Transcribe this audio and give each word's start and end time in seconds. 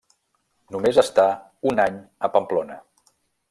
Només 0.75 0.99
està 1.03 1.27
un 1.73 1.85
any 1.87 2.03
a 2.29 2.33
Pamplona. 2.39 2.83